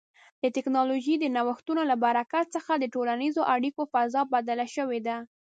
د 0.43 0.45
ټکنالوژۍ 0.55 1.15
د 1.19 1.25
نوښتونو 1.35 1.81
له 1.91 1.95
برکت 2.05 2.45
څخه 2.55 2.71
د 2.77 2.83
ټولنیزو 2.93 3.41
اړیکو 3.55 3.81
فضا 3.93 4.21
بدله 4.33 4.65
شوې 4.75 4.99
ده. 5.07 5.17